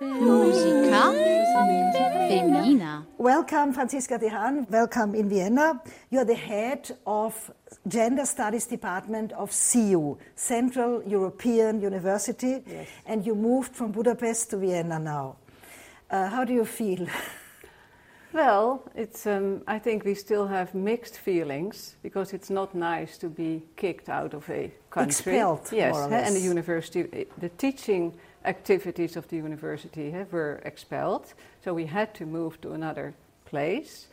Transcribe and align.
Musica 0.00 1.12
femminina. 2.28 3.06
Welcome, 3.16 3.72
Francisca 3.72 4.18
de 4.18 4.28
Haan. 4.28 4.66
Welcome 4.68 5.14
in 5.14 5.28
Vienna. 5.28 5.80
You're 6.10 6.24
the 6.24 6.34
head 6.34 6.90
of 7.06 7.52
Gender 7.86 8.26
Studies 8.26 8.66
Department 8.66 9.30
of 9.34 9.52
CEU, 9.52 10.18
Central 10.34 11.00
European 11.06 11.80
University, 11.80 12.60
Yes. 12.66 12.88
and 13.06 13.24
you 13.24 13.36
moved 13.36 13.76
from 13.76 13.92
Budapest 13.92 14.50
to 14.50 14.56
Vienna 14.56 14.98
now. 14.98 15.36
Uh, 16.10 16.28
how 16.28 16.44
do 16.44 16.52
you 16.52 16.64
feel? 16.64 17.06
Well, 18.34 18.82
it's. 18.96 19.28
Um, 19.28 19.62
I 19.68 19.78
think 19.78 20.04
we 20.04 20.16
still 20.16 20.48
have 20.48 20.74
mixed 20.74 21.18
feelings 21.18 21.94
because 22.02 22.32
it's 22.32 22.50
not 22.50 22.74
nice 22.74 23.16
to 23.18 23.28
be 23.28 23.62
kicked 23.76 24.08
out 24.08 24.34
of 24.34 24.50
a 24.50 24.72
country. 24.90 25.06
Expelled, 25.36 25.68
yes, 25.70 25.94
more 25.94 26.08
or 26.08 26.12
eh, 26.12 26.26
and 26.26 26.34
the 26.34 26.40
university, 26.40 27.06
eh, 27.12 27.24
the 27.38 27.48
teaching 27.50 28.12
activities 28.44 29.16
of 29.16 29.26
the 29.28 29.36
university 29.36 30.12
eh, 30.12 30.24
were 30.30 30.60
expelled, 30.64 31.34
so 31.64 31.74
we 31.74 31.86
had 31.86 32.14
to 32.14 32.26
move 32.26 32.60
to 32.60 32.72
another 32.72 33.14
place, 33.44 34.08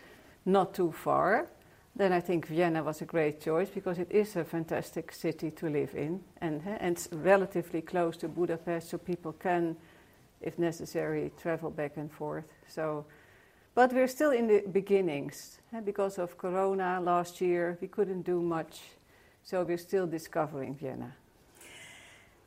not 0.45 0.73
too 0.73 0.91
far. 0.91 1.47
Then 1.95 2.13
I 2.13 2.21
think 2.21 2.47
Vienna 2.47 2.83
was 2.83 3.01
a 3.01 3.05
great 3.05 3.41
choice 3.41 3.69
because 3.69 3.99
it 3.99 4.11
is 4.11 4.35
a 4.35 4.43
fantastic 4.43 5.11
city 5.11 5.51
to 5.51 5.69
live 5.69 5.93
in, 5.95 6.21
and 6.41 6.61
eh, 6.65 6.77
and 6.79 6.95
it's 6.97 7.09
relatively 7.11 7.81
close 7.81 8.17
to 8.17 8.27
Budapest, 8.27 8.89
so 8.89 8.97
people 8.97 9.33
can, 9.33 9.75
if 10.41 10.57
necessary, 10.57 11.31
travel 11.41 11.69
back 11.69 11.97
and 11.97 12.11
forth. 12.11 12.45
So. 12.67 13.05
But 13.73 13.93
we're 13.93 14.09
still 14.09 14.31
in 14.31 14.47
the 14.47 14.63
beginnings. 14.69 15.59
eh, 15.73 15.79
Because 15.79 16.19
of 16.21 16.37
Corona 16.37 16.99
last 16.99 17.39
year, 17.39 17.77
we 17.81 17.87
couldn't 17.87 18.23
do 18.23 18.41
much. 18.41 18.81
So 19.43 19.63
we're 19.63 19.77
still 19.77 20.05
discovering 20.07 20.75
Vienna. 20.75 21.15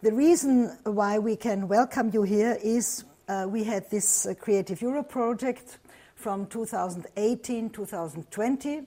The 0.04 0.12
reason 0.12 0.66
why 0.84 1.18
we 1.18 1.34
can 1.34 1.66
welcome 1.66 2.10
you 2.12 2.24
here 2.24 2.58
is 2.62 3.04
uh, 3.26 3.46
we 3.48 3.64
had 3.64 3.88
this 3.88 4.26
uh, 4.26 4.34
Creative 4.34 4.82
Europe 4.82 5.08
project 5.08 5.78
from 6.14 6.44
2018 6.44 7.70
2020, 7.70 8.82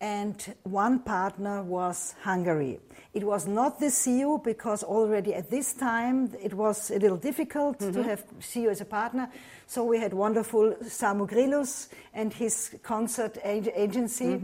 and 0.00 0.54
one 0.62 1.00
partner 1.00 1.62
was 1.62 2.14
Hungary. 2.22 2.80
It 3.12 3.24
was 3.24 3.46
not 3.46 3.78
the 3.78 3.90
CEU 3.90 4.42
because 4.42 4.82
already 4.82 5.34
at 5.34 5.50
this 5.50 5.74
time 5.74 6.32
it 6.42 6.54
was 6.54 6.90
a 6.90 6.98
little 6.98 7.18
difficult 7.18 7.78
to 7.80 8.02
have 8.02 8.24
CEU 8.40 8.70
as 8.70 8.80
a 8.80 8.86
partner. 8.86 9.28
So 9.66 9.84
we 9.84 9.98
had 9.98 10.14
wonderful 10.14 10.76
Samu 10.84 11.28
Grilus 11.28 11.90
and 12.14 12.32
his 12.32 12.74
concert 12.82 13.36
ag- 13.44 13.70
agency, 13.74 14.40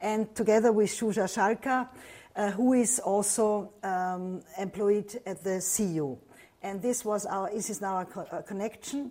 and 0.00 0.32
together 0.36 0.70
with 0.70 0.90
Shuja 0.90 1.26
Shalka, 1.26 1.88
uh, 2.36 2.50
who 2.50 2.72
is 2.72 2.98
also 2.98 3.70
um, 3.82 4.42
employed 4.58 5.20
at 5.26 5.42
the 5.44 5.60
CEU. 5.60 6.18
And 6.62 6.80
this 6.80 7.04
was 7.04 7.26
our, 7.26 7.50
this 7.50 7.70
is 7.70 7.80
now 7.80 8.00
a, 8.00 8.04
co- 8.04 8.42
connection. 8.46 9.10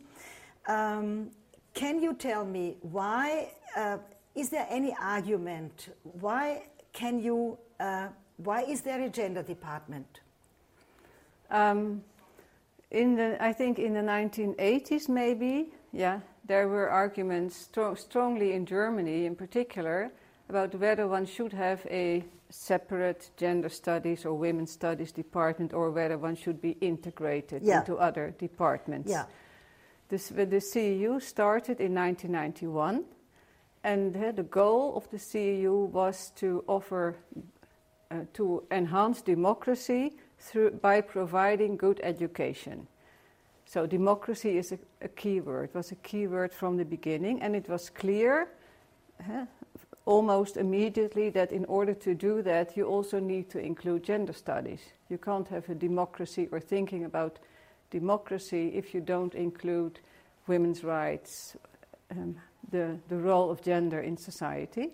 Um, 0.68 1.30
can 1.74 2.02
you 2.02 2.14
tell 2.14 2.46
me 2.46 2.78
why? 2.82 3.52
Uh, 3.76 3.98
is 4.36 4.50
there 4.50 4.68
any 4.70 4.96
argument? 5.00 5.90
Why 6.04 6.64
can 6.92 7.20
you? 7.20 7.58
Uh, 7.80 8.08
why 8.38 8.64
is 8.64 8.82
there 8.82 9.02
a 9.02 9.10
gender 9.10 9.44
department? 9.44 10.20
Um, 11.50 12.04
in 12.90 13.16
the, 13.16 13.44
I 13.44 13.54
think 13.54 13.80
in 13.80 13.94
the 13.94 14.02
1980s, 14.02 15.10
maybe, 15.10 15.74
yeah, 15.92 16.20
there 16.46 16.68
were 16.68 16.90
arguments 16.90 17.70
stro- 17.72 17.98
strongly 17.98 18.54
in 18.54 18.66
Germany, 18.66 19.26
in 19.26 19.36
particular, 19.36 20.12
about 20.50 20.76
whether 20.76 21.08
one 21.08 21.26
should 21.26 21.54
have 21.54 21.86
a 21.90 22.24
separate 22.50 23.32
gender 23.38 23.70
studies 23.70 24.26
or 24.26 24.34
women's 24.34 24.72
studies 24.72 25.12
department, 25.12 25.74
or 25.74 25.90
whether 25.90 26.18
one 26.18 26.36
should 26.36 26.62
be 26.62 26.72
integrated 26.82 27.64
Yeah. 27.64 27.80
into 27.80 27.98
other 27.98 28.34
departments. 28.38 29.10
Yeah. 29.10 29.26
This, 30.10 30.30
the 30.30 30.46
CEU 30.62 31.20
started 31.22 31.80
in 31.80 31.96
1991, 31.96 33.06
and 33.84 34.16
uh, 34.16 34.32
the 34.32 34.44
goal 34.44 34.96
of 34.96 35.10
the 35.10 35.18
CEU 35.18 35.90
was 35.90 36.32
to 36.36 36.64
offer, 36.68 37.16
uh, 38.12 38.20
to 38.34 38.64
enhance 38.70 39.22
democracy 39.24 40.14
through, 40.38 40.72
by 40.72 41.02
providing 41.02 41.76
good 41.78 42.00
education. 42.04 42.88
So 43.66 43.88
democracy 43.88 44.58
is 44.58 44.72
a, 44.74 44.78
a 45.02 45.08
key 45.08 45.42
word, 45.42 45.74
was 45.74 45.92
a 45.92 45.96
key 45.96 46.28
word 46.28 46.54
from 46.54 46.78
the 46.78 46.86
beginning, 46.86 47.42
and 47.42 47.56
it 47.56 47.68
was 47.68 47.90
clear 47.90 48.50
uh, 49.20 49.46
almost 50.06 50.58
immediately 50.58 51.30
that 51.30 51.52
in 51.52 51.66
order 51.66 51.94
to 51.94 52.14
do 52.14 52.42
that, 52.42 52.76
you 52.76 52.86
also 52.86 53.20
need 53.20 53.50
to 53.50 53.60
include 53.60 54.04
gender 54.04 54.34
studies. 54.34 54.82
You 55.10 55.18
can't 55.18 55.48
have 55.48 55.70
a 55.70 55.76
democracy 55.76 56.50
or 56.52 56.60
thinking 56.60 57.06
about 57.06 57.40
democracy 57.90 58.72
if 58.76 58.94
you 58.94 59.02
don't 59.02 59.34
include 59.36 60.00
women's 60.48 60.84
rights, 60.84 61.56
um, 62.12 62.36
the, 62.70 62.98
the 63.08 63.18
role 63.18 63.50
of 63.50 63.62
gender 63.62 64.02
in 64.02 64.18
society. 64.18 64.90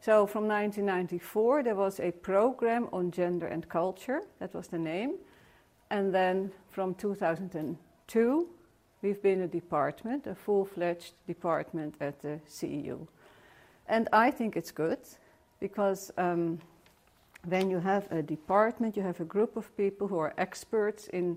So 0.00 0.26
from 0.26 0.46
1994, 0.46 1.62
there 1.64 1.74
was 1.74 2.00
a 2.00 2.12
program 2.12 2.88
on 2.92 3.10
gender 3.10 3.46
and 3.46 3.68
culture, 3.68 4.22
that 4.38 4.54
was 4.54 4.68
the 4.68 4.78
name. 4.78 5.16
And 5.90 6.14
then 6.14 6.52
from 6.68 6.94
2002, 6.94 8.48
we've 9.02 9.22
been 9.22 9.42
a 9.42 9.48
department, 9.48 10.26
a 10.26 10.34
full 10.34 10.64
fledged 10.64 11.14
department 11.26 11.96
at 12.00 12.20
the 12.22 12.40
CEU. 12.48 13.06
And 13.88 14.08
I 14.12 14.30
think 14.30 14.56
it's 14.56 14.72
good 14.72 14.98
because 15.60 16.10
um, 16.18 16.58
when 17.48 17.70
you 17.70 17.78
have 17.78 18.10
a 18.10 18.22
department, 18.22 18.96
you 18.96 19.02
have 19.02 19.20
a 19.20 19.24
group 19.24 19.56
of 19.56 19.74
people 19.76 20.08
who 20.08 20.18
are 20.18 20.34
experts 20.38 21.06
in 21.08 21.36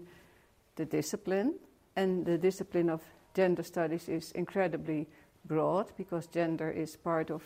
the 0.75 0.85
discipline, 0.85 1.55
and 1.95 2.25
the 2.25 2.37
discipline 2.37 2.89
of 2.89 3.01
gender 3.35 3.63
studies 3.63 4.09
is 4.09 4.31
incredibly 4.31 5.07
broad 5.45 5.91
because 5.97 6.27
gender 6.27 6.69
is 6.69 6.95
part 6.95 7.29
of 7.29 7.43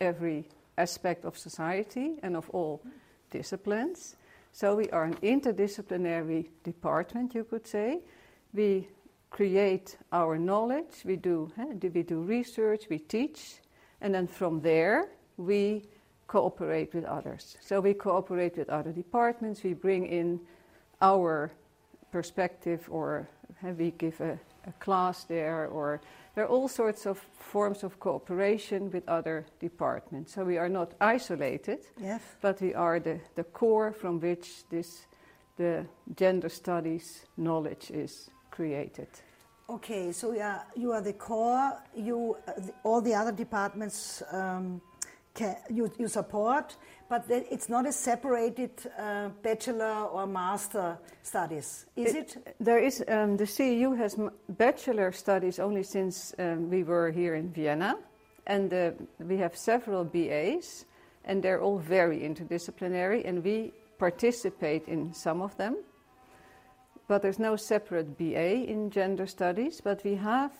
every 0.00 0.44
aspect 0.78 1.24
of 1.24 1.38
society 1.38 2.18
and 2.22 2.36
of 2.36 2.48
all 2.50 2.82
disciplines. 3.30 4.16
So 4.52 4.76
we 4.76 4.88
are 4.90 5.04
an 5.04 5.16
interdisciplinary 5.16 6.48
department, 6.64 7.34
you 7.34 7.44
could 7.44 7.66
say. 7.66 8.00
We 8.54 8.88
create 9.30 9.98
our 10.12 10.38
knowledge, 10.38 11.04
we 11.04 11.16
do, 11.16 11.50
eh, 11.58 11.88
we 11.92 12.02
do 12.02 12.20
research, 12.20 12.84
we 12.88 12.98
teach, 12.98 13.60
and 14.00 14.14
then 14.14 14.26
from 14.26 14.60
there 14.60 15.08
we 15.36 15.84
cooperate 16.26 16.92
with 16.94 17.04
others. 17.04 17.56
So 17.60 17.80
we 17.80 17.94
cooperate 17.94 18.56
with 18.56 18.68
other 18.68 18.92
departments, 18.92 19.62
we 19.62 19.74
bring 19.74 20.06
in 20.06 20.40
our 21.00 21.52
perspective, 22.10 22.86
or 22.90 23.28
eh, 23.64 23.72
we 23.72 23.90
give 23.92 24.20
a, 24.20 24.38
a 24.66 24.72
class 24.80 25.24
there, 25.24 25.66
or 25.68 26.00
there 26.34 26.44
are 26.44 26.48
all 26.48 26.68
sorts 26.68 27.06
of 27.06 27.18
forms 27.38 27.84
of 27.84 28.00
cooperation 28.00 28.90
with 28.90 29.08
other 29.08 29.46
departments. 29.60 30.34
So 30.34 30.44
we 30.44 30.58
are 30.58 30.68
not 30.68 30.92
isolated, 31.00 31.80
Yes. 32.00 32.22
but 32.40 32.60
we 32.60 32.74
are 32.74 32.98
the, 32.98 33.20
the 33.34 33.44
core 33.44 33.92
from 33.92 34.20
which 34.20 34.68
this 34.70 35.06
the 35.56 35.86
gender 36.14 36.50
studies 36.50 37.24
knowledge 37.36 37.90
is 37.90 38.30
created. 38.50 39.08
Okay, 39.68 40.12
so 40.12 40.32
you 40.32 40.40
are, 40.40 40.64
you 40.76 40.92
are 40.92 41.00
the 41.00 41.12
core. 41.12 41.72
You 41.96 42.36
uh, 42.46 42.52
the, 42.56 42.72
all 42.84 43.00
the 43.00 43.14
other 43.14 43.32
departments 43.32 44.22
um, 44.30 44.80
can, 45.34 45.56
you, 45.68 45.90
you 45.98 46.06
support, 46.06 46.76
but 47.08 47.24
it's 47.28 47.68
not 47.68 47.84
a 47.84 47.92
separated 47.92 48.70
uh, 48.96 49.30
bachelor 49.42 50.04
or 50.04 50.24
master 50.24 50.96
studies, 51.22 51.86
is 51.96 52.14
it? 52.14 52.54
There 52.60 52.78
is 52.78 53.02
um, 53.08 53.36
the 53.36 53.44
CEU 53.44 53.96
has 53.98 54.14
m- 54.16 54.30
bachelor 54.50 55.10
studies 55.10 55.58
only 55.58 55.82
since 55.82 56.32
um, 56.38 56.70
we 56.70 56.84
were 56.84 57.10
here 57.10 57.34
in 57.34 57.52
Vienna, 57.52 57.98
and 58.46 58.72
uh, 58.72 58.92
we 59.18 59.36
have 59.38 59.56
several 59.56 60.04
BAs, 60.04 60.84
and 61.24 61.42
they're 61.42 61.60
all 61.60 61.78
very 61.78 62.20
interdisciplinary, 62.20 63.28
and 63.28 63.42
we 63.42 63.72
participate 63.98 64.86
in 64.86 65.12
some 65.12 65.42
of 65.42 65.56
them. 65.56 65.76
But 67.08 67.22
there's 67.22 67.38
no 67.38 67.56
separate 67.56 68.18
BA 68.18 68.64
in 68.64 68.90
gender 68.90 69.26
studies, 69.26 69.80
but 69.80 70.02
we 70.04 70.16
have 70.16 70.52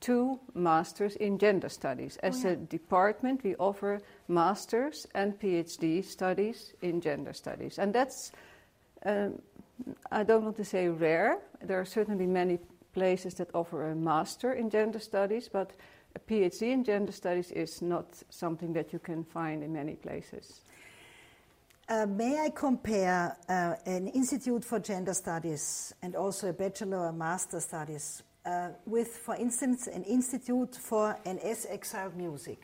two 0.00 0.38
masters 0.54 1.16
in 1.16 1.38
gender 1.38 1.68
studies. 1.68 2.16
As 2.22 2.44
a 2.44 2.56
department, 2.56 3.44
we 3.44 3.54
offer 3.56 4.00
masters 4.28 5.06
and 5.14 5.38
PhD 5.38 6.04
studies 6.04 6.74
in 6.82 7.00
gender 7.00 7.32
studies, 7.32 7.78
and 7.78 7.94
that's 7.94 8.32
um, 9.04 9.40
I 10.10 10.24
don't 10.24 10.44
want 10.44 10.56
to 10.56 10.64
say 10.64 10.88
rare. 10.88 11.38
There 11.62 11.80
are 11.80 11.84
certainly 11.84 12.26
many 12.26 12.58
places 12.92 13.34
that 13.34 13.54
offer 13.54 13.90
a 13.90 13.94
master 13.94 14.52
in 14.52 14.70
gender 14.70 14.98
studies, 14.98 15.48
but 15.48 15.72
a 16.14 16.18
PhD 16.18 16.72
in 16.72 16.84
gender 16.84 17.12
studies 17.12 17.50
is 17.52 17.80
not 17.80 18.06
something 18.30 18.72
that 18.72 18.92
you 18.92 18.98
can 18.98 19.24
find 19.24 19.62
in 19.62 19.72
many 19.72 19.94
places. 19.94 20.62
Uh, 21.90 22.06
may 22.06 22.38
I 22.38 22.50
compare 22.50 23.36
uh, 23.48 23.74
an 23.84 24.06
Institute 24.06 24.64
for 24.64 24.78
Gender 24.78 25.12
Studies 25.12 25.92
and 26.02 26.14
also 26.14 26.50
a 26.50 26.52
Bachelor 26.52 27.06
or 27.06 27.12
Master 27.12 27.58
Studies 27.58 28.22
uh, 28.46 28.68
with, 28.86 29.08
for 29.08 29.34
instance, 29.34 29.88
an 29.88 30.04
Institute 30.04 30.76
for 30.76 31.18
NS 31.28 31.66
Exiled 31.68 32.16
Music? 32.16 32.60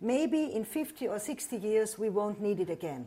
Maybe 0.00 0.54
in 0.54 0.64
50 0.64 1.06
or 1.06 1.18
60 1.18 1.58
years 1.58 1.98
we 1.98 2.08
won't 2.08 2.40
need 2.40 2.60
it 2.60 2.70
again. 2.70 3.04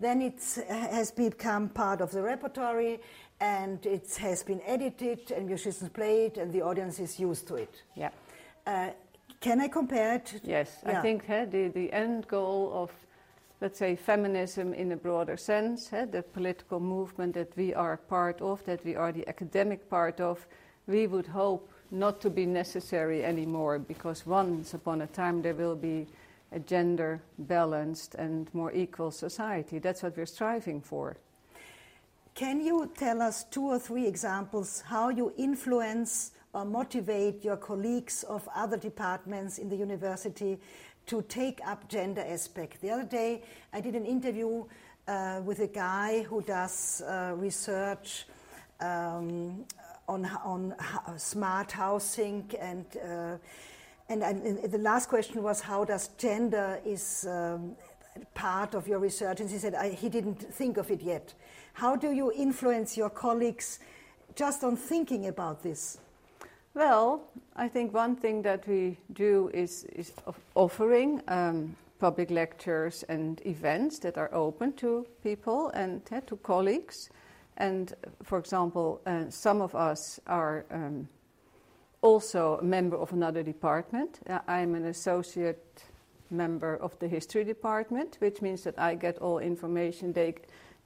Then 0.00 0.22
it 0.22 0.40
has 0.66 1.10
become 1.10 1.68
part 1.68 2.00
of 2.00 2.10
the 2.10 2.22
repertory 2.22 3.00
and 3.38 3.84
it 3.84 4.16
has 4.16 4.42
been 4.42 4.62
edited, 4.64 5.30
and 5.30 5.46
musicians 5.46 5.90
play 5.90 6.24
it, 6.24 6.38
and 6.38 6.50
the 6.50 6.62
audience 6.62 7.00
is 7.00 7.20
used 7.20 7.46
to 7.48 7.56
it. 7.56 7.82
Yeah. 7.94 8.08
Uh, 8.66 8.92
can 9.40 9.60
I 9.60 9.68
compare 9.68 10.14
it? 10.14 10.40
Yes, 10.42 10.78
Yeah. 10.82 10.98
I 10.98 11.02
think 11.02 11.26
the, 11.26 11.70
the 11.74 11.92
end 11.92 12.26
goal 12.28 12.72
of, 12.72 12.90
let's 13.60 13.78
say, 13.78 13.96
feminism 13.96 14.74
in 14.74 14.92
a 14.92 14.96
broader 14.96 15.36
sense, 15.36 15.92
eh, 15.92 16.04
the 16.04 16.22
political 16.22 16.80
movement 16.80 17.34
that 17.34 17.56
we 17.56 17.72
are 17.74 17.96
part 17.96 18.40
of, 18.40 18.64
that 18.64 18.84
we 18.84 18.94
are 18.94 19.12
the 19.12 19.26
academic 19.28 19.88
part 19.88 20.20
of, 20.20 20.46
we 20.86 21.06
would 21.06 21.26
hope 21.26 21.70
not 21.90 22.20
to 22.20 22.30
be 22.30 22.46
necessary 22.46 23.24
anymore 23.24 23.78
because 23.78 24.26
once 24.26 24.74
upon 24.74 25.02
a 25.02 25.06
time 25.06 25.40
there 25.42 25.54
will 25.54 25.76
be 25.76 26.06
a 26.52 26.58
gender 26.58 27.20
balanced 27.38 28.14
and 28.16 28.52
more 28.54 28.72
equal 28.72 29.10
society. 29.10 29.78
That's 29.78 30.02
what 30.02 30.16
we're 30.16 30.26
striving 30.26 30.80
for. 30.80 31.16
Can 32.34 32.60
you 32.60 32.90
tell 32.96 33.22
us 33.22 33.44
two 33.44 33.64
or 33.64 33.78
three 33.78 34.06
examples 34.06 34.82
how 34.82 35.08
you 35.08 35.32
influence 35.38 36.32
or 36.52 36.64
motivate 36.64 37.44
your 37.44 37.56
colleagues 37.56 38.24
of 38.24 38.46
other 38.54 38.76
departments 38.76 39.58
in 39.58 39.68
the 39.68 39.76
university 39.76 40.58
to 41.06 41.22
take 41.22 41.60
up 41.66 41.88
gender 41.88 42.24
aspect? 42.26 42.80
The 42.80 42.90
other 42.90 43.04
day 43.04 43.42
I 43.72 43.80
did 43.80 43.94
an 43.94 44.06
interview 44.06 44.64
uh, 45.08 45.40
with 45.44 45.60
a 45.60 45.68
guy 45.68 46.22
who 46.22 46.42
does 46.42 47.02
uh, 47.02 47.32
research 47.36 48.26
um, 48.80 49.64
on, 50.08 50.26
on 50.44 50.74
smart 51.16 51.72
housing 51.72 52.50
and 52.60 52.84
uh, 52.96 53.36
and, 54.08 54.22
and 54.22 54.70
the 54.70 54.78
last 54.78 55.08
question 55.08 55.42
was 55.42 55.60
how 55.60 55.84
does 55.84 56.08
gender 56.16 56.80
is 56.84 57.26
um, 57.28 57.74
part 58.34 58.74
of 58.74 58.86
your 58.86 59.00
research? 59.00 59.40
And 59.40 59.50
he 59.50 59.58
said 59.58 59.74
I, 59.74 59.90
he 59.90 60.08
didn't 60.08 60.42
think 60.54 60.76
of 60.76 60.90
it 60.90 61.02
yet. 61.02 61.34
How 61.72 61.96
do 61.96 62.12
you 62.12 62.32
influence 62.32 62.96
your 62.96 63.10
colleagues 63.10 63.80
just 64.34 64.62
on 64.62 64.76
thinking 64.76 65.26
about 65.26 65.62
this 65.62 65.98
Well, 66.76 67.22
I 67.56 67.68
think 67.68 67.94
one 67.94 68.16
thing 68.16 68.42
that 68.42 68.68
we 68.68 68.98
do 69.14 69.50
is, 69.54 69.84
is 69.94 70.12
offering 70.54 71.22
um, 71.26 71.74
public 71.98 72.30
lectures 72.30 73.02
and 73.08 73.40
events 73.46 73.98
that 74.00 74.18
are 74.18 74.28
open 74.34 74.74
to 74.74 75.06
people 75.22 75.70
and 75.70 76.02
eh, 76.10 76.20
to 76.26 76.36
colleagues. 76.36 77.08
And 77.56 77.94
for 78.22 78.38
example, 78.38 79.00
uh, 79.06 79.30
some 79.30 79.62
of 79.62 79.74
us 79.74 80.20
are 80.26 80.66
um, 80.70 81.08
also 82.02 82.58
a 82.60 82.62
member 82.62 82.98
of 82.98 83.10
another 83.10 83.42
department. 83.42 84.20
Uh, 84.28 84.40
I'm 84.46 84.74
an 84.74 84.84
associate 84.84 85.82
member 86.28 86.76
of 86.76 86.98
the 86.98 87.08
history 87.08 87.44
department, 87.44 88.16
which 88.18 88.42
means 88.42 88.64
that 88.64 88.78
I 88.78 88.96
get 88.96 89.16
all 89.16 89.38
information. 89.38 90.12
They, 90.12 90.34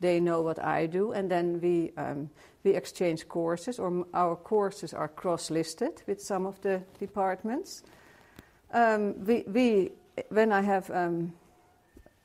they 0.00 0.20
know 0.20 0.40
what 0.42 0.58
I 0.62 0.86
do, 0.86 1.12
and 1.12 1.30
then 1.30 1.60
we, 1.60 1.92
um, 1.96 2.30
we 2.64 2.70
exchange 2.72 3.28
courses, 3.28 3.78
or 3.78 4.06
our 4.14 4.36
courses 4.36 4.94
are 4.94 5.08
cross 5.08 5.50
listed 5.50 6.02
with 6.06 6.20
some 6.20 6.46
of 6.46 6.60
the 6.62 6.82
departments. 6.98 7.82
Um, 8.72 9.24
we, 9.24 9.44
we, 9.46 9.90
when 10.30 10.52
I 10.52 10.62
have 10.62 10.90
um, 10.90 11.32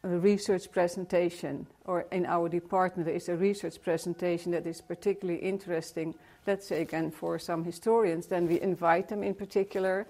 a 0.03 0.07
research 0.07 0.71
presentation, 0.71 1.67
or 1.85 2.05
in 2.11 2.25
our 2.25 2.47
department 2.47 3.07
there 3.07 3.15
is 3.15 3.29
a 3.29 3.35
research 3.35 3.81
presentation 3.81 4.51
that 4.51 4.65
is 4.67 4.79
particularly 4.81 5.39
interesting, 5.39 6.15
let's 6.47 6.67
say 6.67 6.81
again 6.81 7.11
for 7.11 7.39
some 7.39 7.63
historians, 7.63 8.27
then 8.27 8.47
we 8.47 8.61
invite 8.61 9.09
them 9.09 9.23
in 9.23 9.33
particular. 9.33 10.07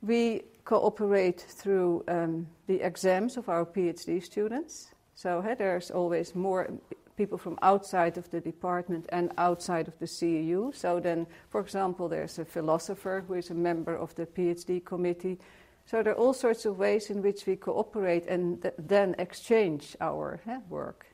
We 0.00 0.42
cooperate 0.64 1.40
through 1.40 2.04
um, 2.08 2.46
the 2.68 2.80
exams 2.80 3.36
of 3.36 3.48
our 3.48 3.66
PhD 3.66 4.22
students. 4.22 4.94
So 5.18 5.40
eh, 5.40 5.56
there's 5.56 5.90
always 5.90 6.36
more 6.36 6.70
people 7.16 7.38
from 7.38 7.58
outside 7.60 8.16
of 8.18 8.30
the 8.30 8.40
department 8.40 9.06
and 9.08 9.32
outside 9.36 9.88
of 9.88 9.98
the 9.98 10.06
CEU. 10.06 10.72
So 10.72 11.00
then, 11.00 11.26
for 11.50 11.60
example, 11.60 12.08
there's 12.08 12.38
a 12.38 12.44
philosopher 12.44 13.24
who 13.26 13.34
is 13.34 13.50
a 13.50 13.54
member 13.54 13.96
of 13.96 14.14
the 14.14 14.26
PhD 14.26 14.84
committee. 14.84 15.40
So 15.86 16.04
there 16.04 16.12
are 16.12 16.16
all 16.16 16.32
sorts 16.32 16.66
of 16.66 16.78
ways 16.78 17.10
in 17.10 17.20
which 17.20 17.46
we 17.46 17.56
cooperate 17.56 18.28
and 18.28 18.62
th- 18.62 18.74
then 18.78 19.16
exchange 19.18 19.96
our 20.00 20.40
eh, 20.46 20.60
work. 20.68 21.06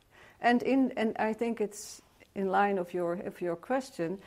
And 0.42 0.62
in 0.62 0.92
and 0.98 1.16
I 1.18 1.32
think 1.32 1.62
it's 1.62 2.02
in 2.34 2.50
line 2.50 2.76
of 2.76 2.92
your 2.92 3.14
of 3.14 3.40
your 3.40 3.56
question. 3.56 4.18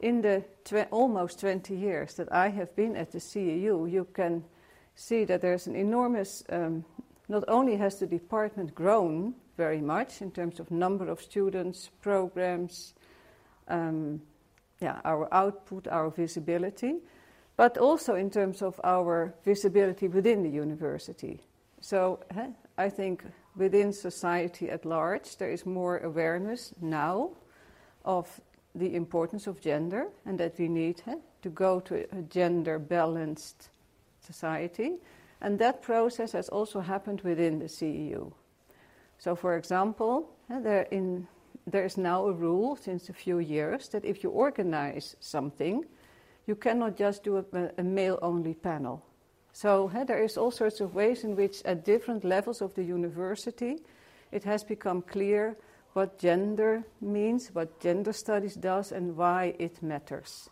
In 0.00 0.22
the 0.22 0.42
tw- 0.64 0.90
almost 0.90 1.40
20 1.40 1.76
years 1.76 2.14
that 2.14 2.32
I 2.32 2.48
have 2.48 2.74
been 2.74 2.96
at 2.96 3.12
the 3.12 3.18
CEU, 3.18 3.90
you 3.92 4.06
can 4.14 4.42
see 4.94 5.26
that 5.26 5.42
there's 5.42 5.66
an 5.66 5.76
enormous. 5.76 6.42
Um, 6.48 6.86
not 7.28 7.44
only 7.48 7.76
has 7.76 7.98
the 7.98 8.06
department 8.06 8.74
grown 8.74 9.34
very 9.56 9.80
much 9.80 10.22
in 10.22 10.30
terms 10.30 10.60
of 10.60 10.70
number 10.70 11.08
of 11.08 11.20
students, 11.20 11.90
programs, 12.00 12.94
um, 13.68 14.22
yeah, 14.80 15.00
our 15.04 15.32
output, 15.32 15.88
our 15.88 16.10
visibility, 16.10 16.94
but 17.56 17.76
also 17.76 18.14
in 18.14 18.30
terms 18.30 18.62
of 18.62 18.80
our 18.84 19.34
visibility 19.44 20.08
within 20.08 20.42
the 20.42 20.48
university. 20.48 21.40
So 21.80 22.20
eh, 22.36 22.50
I 22.76 22.88
think 22.88 23.24
within 23.56 23.92
society 23.92 24.70
at 24.70 24.84
large, 24.84 25.36
there 25.36 25.50
is 25.50 25.66
more 25.66 25.98
awareness 25.98 26.72
now 26.80 27.30
of 28.04 28.40
the 28.74 28.94
importance 28.94 29.46
of 29.46 29.60
gender 29.60 30.06
and 30.24 30.38
that 30.38 30.58
we 30.58 30.68
need 30.68 31.02
eh, 31.06 31.16
to 31.42 31.50
go 31.50 31.80
to 31.80 32.06
a 32.16 32.22
gender 32.22 32.78
balanced 32.78 33.70
society. 34.20 34.98
And 35.40 35.58
that 35.58 35.82
process 35.82 36.32
has 36.32 36.48
also 36.48 36.80
happened 36.80 37.20
within 37.20 37.58
the 37.58 37.66
CEU. 37.66 38.32
So, 39.18 39.34
for 39.34 39.56
example, 39.56 40.30
eh, 40.50 40.60
there, 40.60 40.82
in, 40.90 41.26
there 41.66 41.84
is 41.84 41.96
now 41.96 42.26
a 42.26 42.32
rule 42.32 42.76
since 42.76 43.08
a 43.08 43.12
few 43.12 43.38
years 43.38 43.88
that 43.90 44.04
if 44.04 44.22
you 44.22 44.30
organize 44.30 45.16
something, 45.20 45.84
you 46.46 46.54
cannot 46.54 46.96
just 46.96 47.24
do 47.24 47.36
a, 47.36 47.70
a 47.78 47.82
male 47.82 48.18
only 48.22 48.54
panel. 48.54 49.04
So, 49.52 49.90
eh, 49.94 50.04
there 50.04 50.22
is 50.22 50.36
all 50.36 50.50
sorts 50.50 50.80
of 50.80 50.94
ways 50.94 51.24
in 51.24 51.36
which, 51.36 51.62
at 51.64 51.84
different 51.84 52.24
levels 52.24 52.60
of 52.60 52.74
the 52.74 52.84
university, 52.84 53.78
it 54.32 54.44
has 54.44 54.64
become 54.64 55.02
clear 55.02 55.56
what 55.94 56.18
gender 56.18 56.84
means, 57.00 57.50
what 57.52 57.80
gender 57.80 58.12
studies 58.12 58.54
does, 58.54 58.92
and 58.92 59.16
why 59.16 59.54
it 59.58 59.82
matters. 59.82 60.48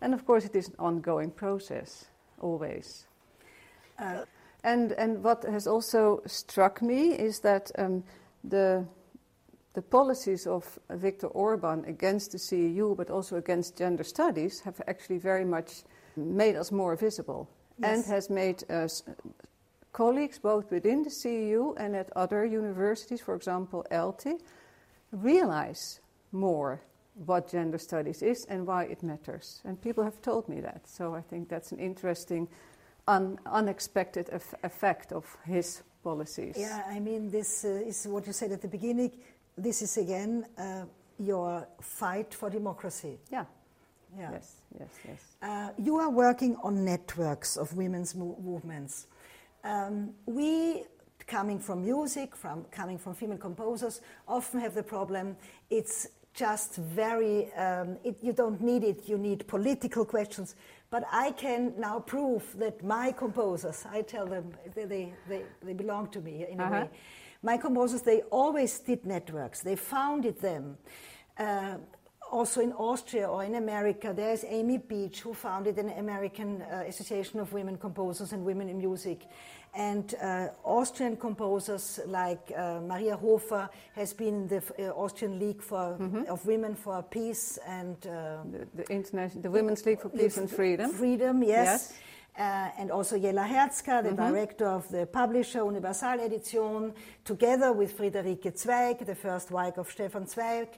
And 0.00 0.14
of 0.14 0.24
course, 0.24 0.44
it 0.44 0.56
is 0.56 0.68
an 0.68 0.76
ongoing 0.78 1.30
process, 1.30 2.06
always. 2.40 3.06
Uh, 4.00 4.24
And, 4.62 4.92
and 4.92 5.24
what 5.24 5.44
has 5.44 5.66
also 5.66 6.20
struck 6.26 6.82
me 6.82 7.14
is 7.14 7.40
that 7.40 7.70
um, 7.78 8.04
the, 8.44 8.84
the 9.72 9.82
policies 9.82 10.46
of 10.46 10.78
Viktor 10.90 11.28
Orban 11.28 11.84
against 11.86 12.32
the 12.32 12.38
CEU, 12.38 12.94
but 12.94 13.10
also 13.10 13.36
against 13.36 13.78
gender 13.78 14.04
studies, 14.04 14.60
have 14.60 14.80
actually 14.86 15.18
very 15.18 15.44
much 15.44 15.84
made 16.16 16.56
us 16.56 16.70
more 16.72 16.96
visible 16.96 17.48
and 17.82 18.04
has 18.04 18.28
made 18.28 18.70
us 18.70 19.02
colleagues 19.92 20.38
both 20.38 20.70
within 20.70 21.02
the 21.02 21.10
CEU 21.10 21.74
and 21.78 21.96
at 21.96 22.10
other 22.14 22.44
universities, 22.44 23.20
for 23.20 23.34
example, 23.34 23.84
ELTE, 23.90 24.40
realize 25.12 26.00
more 26.32 26.80
what 27.26 27.50
gender 27.50 27.78
studies 27.78 28.22
is 28.22 28.46
and 28.48 28.66
why 28.66 28.84
it 28.84 29.02
matters. 29.02 29.62
And 29.64 29.80
people 29.80 30.04
have 30.04 30.20
told 30.22 30.48
me 30.48 30.60
that. 30.60 30.88
So 30.88 31.14
I 31.14 31.22
think 31.22 31.48
that's 31.48 31.72
an 31.72 31.78
interesting, 31.78 32.48
un- 33.08 33.38
unexpected 33.46 34.28
eff- 34.32 34.54
effect 34.62 35.12
of 35.12 35.24
his 35.46 35.82
policies. 36.02 36.56
yeah 36.58 36.82
i 36.88 36.98
mean 37.00 37.30
this 37.30 37.64
uh, 37.64 37.68
is 37.88 38.06
what 38.08 38.26
you 38.26 38.32
said 38.32 38.52
at 38.52 38.60
the 38.62 38.68
beginning 38.68 39.10
this 39.58 39.82
is 39.82 39.96
again 39.98 40.44
uh, 40.58 40.84
your 41.18 41.66
fight 41.80 42.34
for 42.34 42.50
democracy 42.50 43.18
Yeah. 43.30 43.44
yeah 44.18 44.30
Yes, 44.32 44.56
yes, 44.78 44.88
yes. 45.08 45.20
Uh, 45.42 45.70
you 45.78 45.96
are 45.96 46.10
working 46.10 46.56
on 46.62 46.84
networks 46.84 47.56
of 47.56 47.72
women's 47.76 48.14
mo- 48.14 48.36
movements. 48.42 49.06
Um, 49.64 50.14
we, 50.26 50.84
coming 51.26 51.58
from 51.60 51.82
music, 51.84 52.34
from 52.36 52.64
coming 52.70 52.98
from 52.98 53.14
female 53.14 53.38
composers, 53.38 54.00
often 54.26 54.60
have 54.60 54.74
the 54.74 54.82
problem. 54.82 55.36
It's 55.70 56.06
just 56.34 56.76
very. 56.76 57.52
Um, 57.54 57.98
it, 58.04 58.16
you 58.22 58.32
don't 58.32 58.60
need 58.60 58.84
it. 58.84 59.08
You 59.08 59.18
need 59.18 59.46
political 59.46 60.04
questions. 60.04 60.54
But 60.90 61.04
I 61.12 61.30
can 61.32 61.72
now 61.78 62.00
prove 62.00 62.42
that 62.58 62.82
my 62.84 63.12
composers. 63.12 63.86
I 63.90 64.02
tell 64.02 64.26
them 64.26 64.52
they 64.74 64.84
they, 64.84 65.14
they, 65.28 65.42
they 65.62 65.72
belong 65.72 66.08
to 66.10 66.20
me 66.20 66.46
in 66.50 66.60
a 66.60 66.64
Uh-huh. 66.64 66.72
way. 66.80 66.90
My 67.42 67.56
composers, 67.56 68.02
they 68.02 68.22
always 68.30 68.80
did 68.80 69.04
networks. 69.06 69.60
They 69.62 69.76
founded 69.76 70.40
them. 70.40 70.76
Uh, 71.38 71.76
also 72.40 72.62
in 72.62 72.72
Austria 72.72 73.28
or 73.28 73.44
in 73.44 73.54
America, 73.54 74.14
there 74.16 74.32
is 74.32 74.46
Amy 74.48 74.78
Beach, 74.78 75.20
who 75.20 75.34
founded 75.34 75.76
an 75.78 75.90
American 75.98 76.62
uh, 76.62 76.84
Association 76.88 77.38
of 77.38 77.52
Women 77.52 77.76
Composers 77.76 78.32
and 78.32 78.46
Women 78.46 78.70
in 78.70 78.78
Music. 78.78 79.26
And 79.74 80.14
uh, 80.14 80.48
Austrian 80.64 81.16
composers 81.16 82.00
like 82.06 82.50
uh, 82.56 82.80
Maria 82.80 83.16
Hofer 83.16 83.68
has 83.94 84.14
been 84.14 84.34
in 84.34 84.48
the 84.48 84.62
uh, 84.78 85.04
Austrian 85.04 85.38
League 85.38 85.60
for, 85.60 85.98
of 86.28 86.46
Women 86.46 86.74
for 86.74 87.02
Peace 87.02 87.58
and 87.66 87.96
uh, 88.06 88.42
The, 88.50 88.66
the, 88.74 88.84
international, 88.90 89.42
the 89.42 89.50
Women's 89.50 89.84
League 89.84 90.00
for 90.00 90.08
Peace 90.08 90.38
and 90.38 90.50
Freedom. 90.50 90.90
Freedom, 90.92 91.42
yes. 91.42 91.66
Yes. 91.66 91.92
Uh, 92.38 92.80
and 92.80 92.90
also 92.90 93.16
Yella 93.16 93.46
Hertzka, 93.54 94.02
the 94.02 94.12
director 94.12 94.66
of 94.66 94.88
the 94.88 95.04
publisher 95.04 95.58
Universal 95.58 96.20
Edition, 96.20 96.94
together 97.22 97.70
with 97.74 97.98
Friderike 97.98 98.56
Zweig, 98.56 99.04
the 99.04 99.14
first 99.14 99.50
wife 99.50 99.76
of 99.78 99.90
Stefan 99.90 100.26
Zweig, 100.26 100.68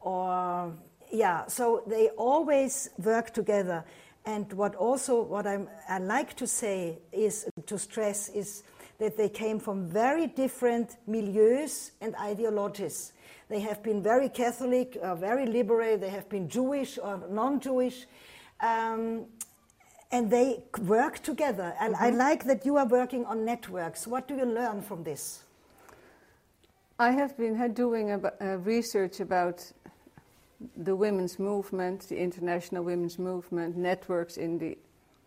or 0.00 0.72
yeah. 1.12 1.46
So 1.46 1.82
they 1.86 2.08
always 2.10 2.90
work 2.98 3.32
together. 3.32 3.84
And 4.26 4.52
what 4.52 4.74
also 4.74 5.22
what 5.22 5.46
I'm, 5.46 5.68
I 5.88 5.98
like 5.98 6.34
to 6.36 6.46
say 6.46 6.98
is 7.12 7.46
to 7.66 7.78
stress 7.78 8.28
is 8.28 8.62
that 8.98 9.16
they 9.16 9.28
came 9.28 9.58
from 9.58 9.88
very 9.88 10.26
different 10.26 10.96
milieus 11.08 11.92
and 12.00 12.14
ideologies. 12.16 13.12
They 13.48 13.60
have 13.60 13.82
been 13.82 14.02
very 14.02 14.28
Catholic, 14.28 14.96
or 15.02 15.16
very 15.16 15.46
liberal. 15.46 15.98
They 15.98 16.10
have 16.10 16.28
been 16.28 16.48
Jewish 16.48 16.98
or 16.98 17.20
non-Jewish. 17.28 18.06
Um, 18.60 19.26
and 20.12 20.30
they 20.30 20.62
work 20.82 21.20
together. 21.20 21.74
And 21.80 21.94
mm-hmm. 21.94 22.04
I 22.04 22.10
like 22.10 22.44
that 22.44 22.66
you 22.66 22.76
are 22.76 22.86
working 22.86 23.24
on 23.24 23.44
networks. 23.44 24.06
What 24.06 24.28
do 24.28 24.36
you 24.36 24.44
learn 24.44 24.82
from 24.82 25.04
this? 25.04 25.44
I 26.98 27.12
have 27.12 27.36
been 27.36 27.72
doing 27.72 28.10
a, 28.10 28.32
a 28.40 28.58
research 28.58 29.20
about 29.20 29.72
the 30.76 30.94
women's 30.94 31.38
movement, 31.38 32.08
the 32.08 32.18
international 32.18 32.84
women's 32.84 33.18
movement, 33.18 33.76
networks 33.76 34.36
in 34.36 34.58
the 34.58 34.76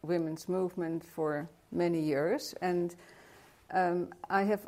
women's 0.02 0.48
movement 0.48 1.04
for 1.04 1.50
many 1.72 2.00
years. 2.00 2.54
And 2.62 2.96
um, 3.74 4.10
I 4.30 4.44
have, 4.44 4.68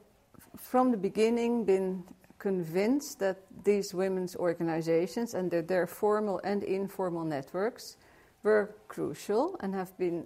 from 0.58 0.92
the 0.92 0.98
beginning, 0.98 1.66
been 1.66 2.04
convinced 2.40 3.20
that 3.20 3.38
these 3.64 3.94
women's 3.94 4.36
organizations 4.36 5.34
and 5.34 5.50
their, 5.50 5.62
their 5.62 5.88
formal 5.88 6.42
and 6.44 6.64
informal 6.64 7.24
networks 7.24 7.98
were 8.44 8.76
crucial 8.88 9.58
and 9.62 9.74
have 9.74 9.98
been 9.98 10.26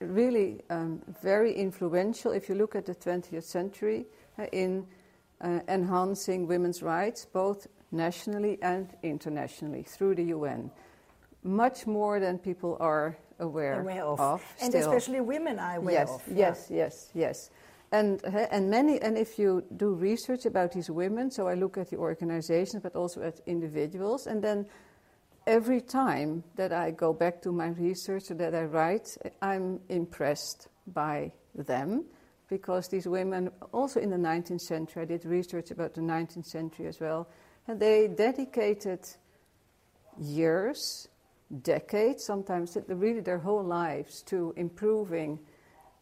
really 0.00 0.60
um, 0.70 1.00
very 1.22 1.52
influential 1.52 2.32
if 2.32 2.48
you 2.48 2.54
look 2.54 2.74
at 2.74 2.86
the 2.86 2.94
20th 2.94 3.44
century 3.44 4.04
uh, 4.38 4.46
in 4.52 4.84
uh, 5.40 5.60
enhancing 5.68 6.46
women's 6.46 6.82
rights, 6.82 7.24
both 7.24 7.66
nationally 7.92 8.58
and 8.62 8.88
internationally 9.02 9.82
through 9.82 10.16
the 10.16 10.24
UN. 10.24 10.70
Much 11.44 11.86
more 11.86 12.20
than 12.20 12.38
people 12.38 12.76
are 12.80 13.16
aware, 13.38 13.80
aware 13.80 14.04
of. 14.04 14.20
of 14.20 14.42
and 14.62 14.74
especially 14.74 15.20
women 15.20 15.58
are 15.58 15.76
aware 15.76 15.92
yes, 15.92 16.10
of. 16.10 16.22
Yes, 16.28 16.66
yeah. 16.70 16.76
yes, 16.76 17.10
yes. 17.14 17.50
And, 17.92 18.24
uh, 18.24 18.46
and 18.50 18.70
many, 18.70 19.00
and 19.02 19.18
if 19.18 19.38
you 19.38 19.64
do 19.76 19.94
research 19.94 20.46
about 20.46 20.72
these 20.72 20.90
women, 20.90 21.30
so 21.30 21.46
I 21.46 21.54
look 21.54 21.76
at 21.76 21.90
the 21.90 21.98
organizations, 21.98 22.82
but 22.82 22.96
also 22.96 23.22
at 23.22 23.40
individuals, 23.46 24.26
and 24.26 24.42
then 24.42 24.66
every 25.46 25.82
time 25.82 26.42
that 26.56 26.72
I 26.72 26.90
go 26.90 27.12
back 27.12 27.42
to 27.42 27.52
my 27.52 27.68
research 27.68 28.30
or 28.30 28.34
that 28.34 28.54
I 28.54 28.62
write, 28.62 29.08
I'm 29.42 29.80
impressed 29.90 30.68
by 30.86 31.32
them 31.54 32.06
because 32.48 32.88
these 32.88 33.06
women, 33.06 33.50
also 33.72 34.00
in 34.00 34.10
the 34.10 34.16
19th 34.16 34.60
century, 34.60 35.02
I 35.02 35.06
did 35.06 35.24
research 35.24 35.70
about 35.70 35.94
the 35.94 36.00
19th 36.00 36.46
century 36.46 36.86
as 36.86 37.00
well, 37.00 37.28
and 37.68 37.80
they 37.80 38.08
dedicated 38.08 39.00
years, 40.18 41.08
decades, 41.62 42.24
sometimes 42.24 42.76
really 42.88 43.20
their 43.20 43.38
whole 43.38 43.62
lives 43.62 44.22
to 44.22 44.52
improving 44.56 45.38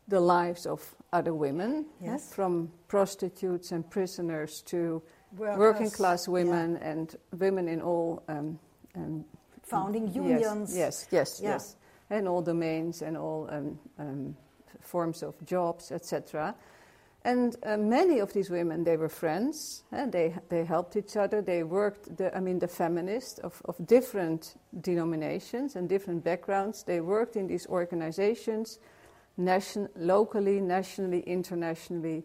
the 0.08 0.20
lives 0.20 0.66
of 0.66 0.94
other 1.12 1.34
women, 1.34 1.86
yes. 2.00 2.32
from 2.32 2.70
prostitutes 2.88 3.72
and 3.72 3.88
prisoners 3.88 4.62
to 4.66 5.02
Workers, 5.36 5.58
working 5.58 5.90
class 5.90 6.26
women 6.26 6.78
yeah. 6.80 6.90
and 6.90 7.16
women 7.38 7.68
in 7.68 7.80
all 7.80 8.22
um, 8.28 8.58
um, 8.96 9.24
founding 9.62 10.12
unions. 10.12 10.76
Yes, 10.76 11.06
yes, 11.10 11.12
yes, 11.12 11.40
yeah. 11.40 11.50
yes, 11.50 11.76
and 12.10 12.26
all 12.26 12.42
domains 12.42 13.02
and 13.02 13.16
all 13.16 13.48
um, 13.50 13.78
um 13.98 14.36
forms 14.80 15.22
of 15.22 15.34
jobs, 15.44 15.92
etc. 15.92 16.54
And 17.22 17.54
uh, 17.64 17.76
many 17.76 18.18
of 18.18 18.32
these 18.32 18.48
women, 18.48 18.84
they 18.84 18.96
were 18.96 19.10
friends, 19.10 19.82
and 19.92 20.10
they, 20.10 20.34
they 20.48 20.64
helped 20.64 20.96
each 20.96 21.16
other. 21.16 21.42
They 21.42 21.62
worked, 21.62 22.16
the, 22.16 22.34
I 22.34 22.40
mean, 22.40 22.58
the 22.58 22.68
feminists 22.68 23.38
of, 23.40 23.60
of 23.66 23.86
different 23.86 24.54
denominations 24.80 25.76
and 25.76 25.86
different 25.86 26.24
backgrounds, 26.24 26.82
they 26.84 27.00
worked 27.00 27.36
in 27.36 27.46
these 27.46 27.66
organizations, 27.66 28.78
nation, 29.36 29.88
locally, 29.96 30.60
nationally, 30.60 31.20
internationally. 31.20 32.24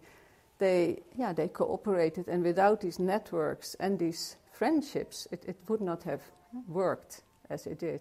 They, 0.60 1.02
yeah, 1.18 1.34
they 1.34 1.50
cooperated, 1.50 2.30
and 2.30 2.42
without 2.42 2.80
these 2.80 2.98
networks 2.98 3.76
and 3.82 4.00
these 4.00 4.38
friendships, 4.54 5.28
it, 5.30 5.44
it 5.46 5.58
would 5.68 5.82
not 5.82 6.04
have 6.04 6.22
worked 6.70 7.22
as 7.50 7.68
it 7.68 7.80
did. 7.80 8.00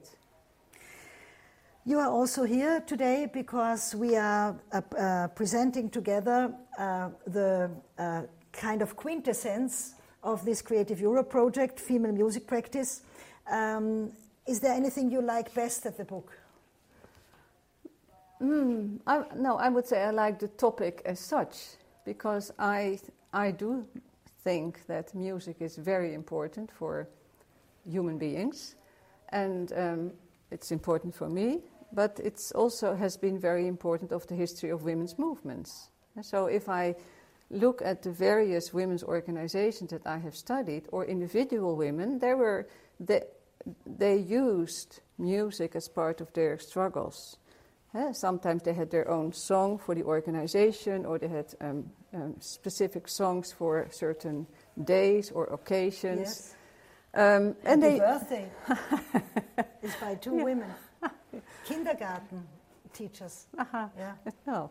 You 1.86 1.98
are 1.98 2.08
also 2.08 2.44
here 2.44 2.80
today 2.80 3.28
because 3.30 3.94
we 3.94 4.16
are 4.16 4.56
uh, 4.72 4.80
uh, 4.96 5.28
presenting 5.28 5.90
together 5.90 6.50
uh, 6.78 7.10
the 7.26 7.70
uh, 7.98 8.22
kind 8.52 8.80
of 8.80 8.96
quintessence 8.96 9.94
of 10.22 10.46
this 10.46 10.62
Creative 10.62 10.98
Europe 10.98 11.28
project, 11.28 11.78
Female 11.78 12.12
Music 12.12 12.46
Practice. 12.46 13.02
Um, 13.52 14.12
is 14.46 14.60
there 14.60 14.72
anything 14.72 15.10
you 15.10 15.20
like 15.20 15.52
best 15.54 15.84
at 15.84 15.98
the 15.98 16.06
book? 16.06 16.32
Mm, 18.40 19.00
I, 19.06 19.24
no, 19.36 19.58
I 19.58 19.68
would 19.68 19.86
say 19.86 20.04
I 20.04 20.10
like 20.10 20.38
the 20.38 20.48
topic 20.48 21.02
as 21.04 21.20
such 21.20 21.76
because 22.06 22.50
I, 22.58 22.98
I 23.34 23.50
do 23.50 23.86
think 24.42 24.86
that 24.86 25.14
music 25.14 25.56
is 25.60 25.76
very 25.76 26.14
important 26.14 26.70
for 26.72 27.08
human 27.86 28.16
beings 28.16 28.76
and 29.28 29.70
um, 29.76 30.12
it's 30.50 30.72
important 30.72 31.14
for 31.14 31.28
me 31.28 31.60
but 31.94 32.20
it 32.20 32.40
also 32.54 32.94
has 32.94 33.16
been 33.16 33.38
very 33.38 33.66
important 33.66 34.12
of 34.12 34.26
the 34.26 34.34
history 34.34 34.70
of 34.70 34.82
women's 34.82 35.18
movements. 35.18 35.90
So 36.22 36.46
if 36.46 36.68
I 36.68 36.94
look 37.50 37.82
at 37.82 38.02
the 38.02 38.10
various 38.10 38.72
women's 38.72 39.02
organizations 39.02 39.90
that 39.90 40.06
I 40.06 40.18
have 40.18 40.34
studied, 40.34 40.84
or 40.90 41.04
individual 41.04 41.76
women, 41.76 42.18
there 42.18 42.36
were 42.36 42.68
they, 43.00 43.22
they 43.86 44.16
used 44.16 45.00
music 45.18 45.76
as 45.76 45.88
part 45.88 46.20
of 46.20 46.32
their 46.32 46.58
struggles. 46.58 47.38
sometimes 48.12 48.62
they 48.62 48.74
had 48.74 48.90
their 48.90 49.08
own 49.08 49.32
song 49.32 49.78
for 49.78 49.94
the 49.94 50.02
organization, 50.02 51.06
or 51.06 51.18
they 51.18 51.28
had 51.28 51.46
um, 51.60 51.90
um, 52.12 52.34
specific 52.40 53.08
songs 53.08 53.52
for 53.52 53.86
certain 53.90 54.46
days 54.84 55.30
or 55.30 55.44
occasions. 55.46 56.20
Yes. 56.20 56.54
Um, 57.14 57.54
and 57.64 57.80
they 57.80 57.98
birthday 57.98 58.50
is 59.82 59.94
by 60.00 60.16
two 60.16 60.36
yeah. 60.36 60.42
women. 60.42 60.70
kindergarten 61.64 62.46
teachers. 62.92 63.46
Aha. 63.58 63.90
Yeah. 63.98 64.14
No, 64.46 64.70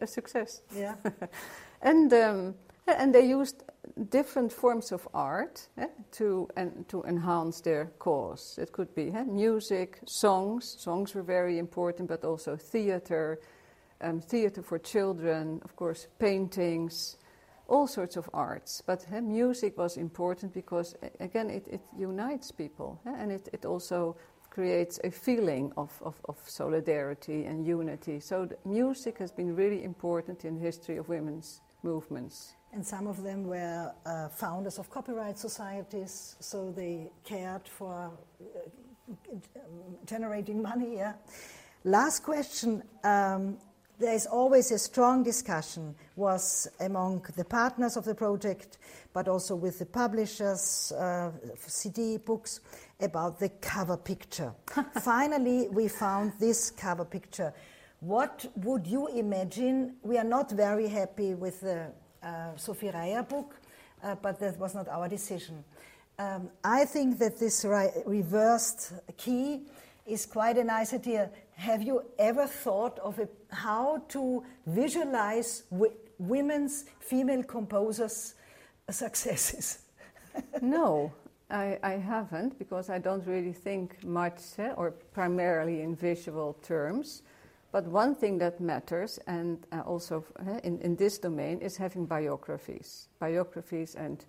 a 0.00 0.06
success. 0.06 0.62
Yeah. 0.74 0.94
and 1.82 2.12
um, 2.12 2.54
and 2.86 3.14
they 3.14 3.26
used 3.26 3.64
different 4.10 4.52
forms 4.52 4.92
of 4.92 5.08
art 5.14 5.68
eh, 5.78 5.86
to 6.12 6.48
and 6.56 6.88
to 6.88 7.02
enhance 7.04 7.60
their 7.60 7.86
cause. 7.98 8.58
It 8.60 8.72
could 8.72 8.94
be 8.94 9.10
eh, 9.12 9.24
music, 9.24 9.98
songs. 10.06 10.76
Songs 10.78 11.14
were 11.14 11.22
very 11.22 11.58
important, 11.58 12.08
but 12.08 12.24
also 12.24 12.56
theater, 12.56 13.40
um, 14.00 14.20
theater 14.20 14.62
for 14.62 14.78
children, 14.78 15.60
of 15.64 15.74
course, 15.76 16.06
paintings, 16.18 17.16
all 17.68 17.86
sorts 17.86 18.16
of 18.16 18.30
arts. 18.32 18.82
But 18.86 19.06
eh, 19.12 19.20
music 19.20 19.76
was 19.76 19.96
important 19.96 20.52
because, 20.52 20.94
again, 21.18 21.50
it, 21.50 21.66
it 21.68 21.80
unites 21.98 22.52
people, 22.52 23.00
and 23.04 23.32
it, 23.32 23.48
it 23.52 23.64
also 23.64 24.16
creates 24.56 24.98
a 25.04 25.10
feeling 25.10 25.70
of, 25.76 25.92
of, 26.02 26.14
of 26.30 26.38
solidarity 26.46 27.44
and 27.44 27.66
unity. 27.66 28.18
So 28.20 28.48
music 28.64 29.18
has 29.18 29.30
been 29.30 29.54
really 29.54 29.84
important 29.84 30.46
in 30.46 30.54
the 30.54 30.64
history 30.64 30.96
of 30.96 31.10
women's 31.10 31.60
movements. 31.82 32.54
And 32.72 32.82
some 32.84 33.06
of 33.06 33.22
them 33.22 33.44
were 33.44 33.92
uh, 34.06 34.28
founders 34.28 34.78
of 34.78 34.88
copyright 34.88 35.38
societies, 35.38 36.36
so 36.40 36.72
they 36.74 37.10
cared 37.22 37.68
for 37.68 38.10
uh, 38.40 39.14
generating 40.06 40.62
money. 40.62 40.96
Yeah. 40.96 41.12
Last 41.84 42.22
question. 42.22 42.82
Um, 43.04 43.58
there 43.98 44.14
is 44.14 44.26
always 44.26 44.70
a 44.70 44.78
strong 44.78 45.22
discussion 45.22 45.94
was 46.16 46.68
among 46.80 47.24
the 47.36 47.44
partners 47.44 47.96
of 47.96 48.04
the 48.04 48.14
project 48.14 48.78
but 49.12 49.28
also 49.28 49.56
with 49.56 49.78
the 49.78 49.86
publishers 49.86 50.92
uh, 50.92 51.30
cd 51.66 52.18
books 52.18 52.60
about 53.00 53.38
the 53.38 53.48
cover 53.60 53.96
picture. 53.96 54.52
Finally 55.02 55.68
we 55.68 55.88
found 55.88 56.32
this 56.38 56.70
cover 56.70 57.04
picture. 57.04 57.52
What 58.00 58.44
would 58.56 58.86
you 58.86 59.08
imagine? 59.08 59.96
We 60.02 60.18
are 60.18 60.24
not 60.24 60.50
very 60.50 60.88
happy 60.88 61.34
with 61.34 61.60
the 61.60 61.86
uh, 62.22 62.56
sophie 62.56 62.90
Reyer 62.90 63.22
book 63.22 63.56
uh, 64.02 64.14
but 64.16 64.38
that 64.40 64.58
was 64.58 64.74
not 64.74 64.88
our 64.88 65.08
decision. 65.08 65.64
Um, 66.18 66.48
i 66.64 66.86
think 66.86 67.18
that 67.18 67.38
this 67.38 67.66
reversed 68.06 68.94
key 69.18 69.66
is 70.06 70.24
quite 70.24 70.56
a 70.56 70.64
nice 70.64 70.94
idea. 70.94 71.30
Have 71.56 71.82
you 71.82 72.04
ever 72.18 72.46
thought 72.46 72.98
of 72.98 73.18
it, 73.18 73.32
how 73.50 74.02
to 74.08 74.44
visualize 74.66 75.64
women's 76.18 76.84
female 77.00 77.42
composers' 77.42 78.34
successes? 78.90 79.78
no, 80.60 81.12
I, 81.50 81.78
I, 81.82 81.92
haven't 81.92 82.58
because 82.58 82.90
I 82.90 82.98
don't 82.98 83.26
really 83.26 83.54
think 83.54 84.04
much 84.04 84.40
eh, 84.58 84.72
or 84.76 84.90
primarily 85.14 85.80
in 85.80 85.96
visual 85.96 86.58
terms. 86.62 87.22
But 87.72 87.86
one 87.86 88.14
thing 88.14 88.36
that 88.38 88.60
matters, 88.60 89.18
and 89.26 89.66
uh, 89.72 89.80
also 89.80 90.24
eh, 90.46 90.60
in, 90.62 90.78
in 90.80 90.96
this 90.96 91.18
domain, 91.18 91.60
is 91.60 91.78
having 91.78 92.04
biographies. 92.04 93.08
Biographies 93.18 93.94
and 93.94 94.24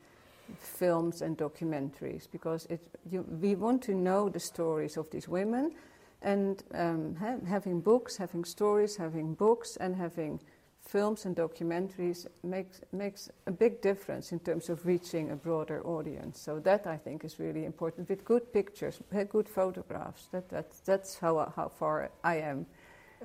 films 0.60 1.22
and 1.22 1.38
documentaries 1.38 2.26
because 2.32 2.66
it, 2.68 2.80
you, 3.12 3.26
we 3.42 3.56
want 3.56 3.82
to 3.82 3.94
know 3.94 4.30
the 4.30 4.40
stories 4.40 4.96
of 4.96 5.10
these 5.10 5.28
women 5.28 5.74
and 6.22 6.64
um, 6.74 7.16
ha- 7.16 7.46
having 7.48 7.82
books, 7.82 8.18
having 8.18 8.44
stories, 8.44 8.98
having 8.98 9.34
books, 9.34 9.78
and 9.78 9.96
having 9.96 10.40
films 10.82 11.26
and 11.26 11.36
documentaries 11.36 12.28
makes, 12.44 12.82
makes 12.92 13.30
a 13.46 13.52
big 13.52 13.82
difference 13.82 14.32
in 14.32 14.40
terms 14.40 14.70
of 14.70 14.86
reaching 14.86 15.32
a 15.32 15.36
broader 15.36 15.86
audience. 15.86 16.40
So 16.40 16.60
that 16.60 16.88
I 16.88 16.98
think 16.98 17.26
is 17.26 17.40
really 17.40 17.66
important 17.66 18.10
with 18.10 18.24
good 18.24 18.54
pictures, 18.54 19.00
good 19.30 19.50
photographs. 19.50 20.28
That, 20.32 20.50
that, 20.50 20.72
that's 20.86 21.20
how, 21.20 21.52
how 21.56 21.70
far 21.70 22.10
I 22.24 22.38
am 22.38 22.66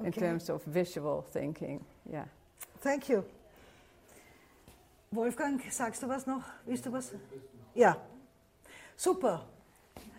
in 0.05 0.13
terms 0.13 0.51
of 0.51 0.65
visual 0.65 1.23
thinking. 1.33 1.85
Yeah. 2.11 2.25
Thank 2.81 3.09
you. 3.09 3.25
Wolfgang, 5.13 5.61
sagst 5.71 6.03
du 6.03 6.09
was 6.09 6.27
noch? 6.27 6.43
Willst 6.67 6.85
du 6.87 6.91
was? 6.91 7.13
Ja. 7.75 7.95
Super. 8.97 9.41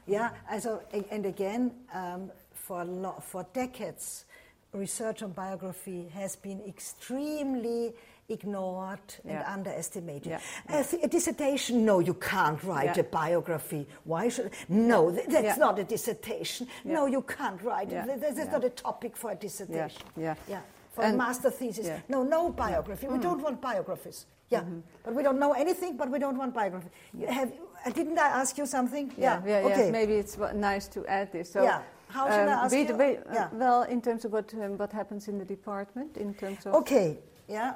Ja, 0.06 0.32
also, 0.50 0.82
and 1.10 1.26
again, 1.26 1.72
um, 1.94 2.30
for, 2.64 2.84
lo- 2.86 3.22
for 3.22 3.46
decades, 3.54 4.26
research 4.72 5.22
on 5.22 5.32
biography 5.32 6.08
has 6.14 6.36
been 6.36 6.62
extremely 6.68 7.94
ignored 8.30 9.00
Yeah. 9.26 9.40
and 9.40 9.46
underestimated. 9.68 10.32
Yeah. 10.32 10.40
A, 10.80 10.84
th- 10.84 11.04
a 11.04 11.08
dissertation, 11.08 11.84
no, 11.86 12.00
you 12.00 12.14
can't 12.14 12.64
write 12.64 12.96
Yeah. 12.96 13.02
a 13.02 13.04
biography. 13.04 13.86
Why 14.06 14.30
should? 14.30 14.52
No, 14.70 15.12
th- 15.12 15.28
that's 15.28 15.44
Yeah. 15.44 15.56
not 15.66 15.78
a 15.78 15.84
dissertation. 15.84 16.68
No, 16.86 17.06
you 17.06 17.22
can't 17.22 17.62
write 17.62 17.92
Yeah. 17.92 18.04
it. 18.04 18.08
Th- 18.08 18.20
This 18.22 18.38
is 18.38 18.46
Yeah. 18.46 18.52
not 18.54 18.64
a 18.64 18.70
topic 18.70 19.18
for 19.18 19.32
a 19.32 19.36
dissertation. 19.36 20.04
yeah. 20.16 20.36
Yeah. 20.48 20.62
For 20.94 21.04
a 21.04 21.12
master 21.12 21.52
thesis. 21.52 21.86
yeah. 21.88 22.00
No, 22.08 22.24
no 22.24 22.50
biography. 22.52 23.08
We 23.08 23.18
mm. 23.18 23.22
don't 23.22 23.42
want 23.42 23.60
biographies. 23.60 24.26
Mm-hmm. 24.52 24.76
Yeah. 24.76 24.82
But 25.04 25.16
we 25.16 25.24
don't 25.24 25.40
know 25.40 25.54
anything, 25.54 25.98
but 25.98 26.10
we 26.10 26.20
don't 26.20 26.38
want 26.38 26.54
biography. 26.54 26.90
You 27.14 27.28
have, 27.28 27.52
uh, 27.86 27.90
didn't 27.90 28.18
I 28.20 28.28
ask 28.42 28.58
you 28.58 28.66
something? 28.68 29.12
Yeah, 29.18 29.42
yeah, 29.46 29.66
okay. 29.66 29.86
yes, 29.86 29.92
maybe 29.92 30.14
it's 30.14 30.38
nice 30.54 30.88
to 30.90 31.06
add 31.08 31.32
this. 31.32 31.52
So, 31.52 31.64
Yeah. 31.64 31.82
How 32.14 32.30
should 32.30 32.48
I 32.48 32.54
um, 32.54 32.66
ask 32.66 32.76
we- 32.76 32.88
you? 32.88 32.96
we- 32.96 33.18
uh, 33.18 33.34
Yeah. 33.34 33.50
Well, 33.54 33.84
in 33.84 34.02
terms 34.02 34.26
of 34.26 34.32
what 34.32 34.54
um, 34.54 34.78
what 34.78 34.92
happens 34.92 35.28
in 35.28 35.40
the 35.40 35.46
department, 35.46 36.18
in 36.18 36.34
terms 36.34 36.66
of 36.66 36.74
Okay. 36.76 37.18
Yeah. 37.48 37.74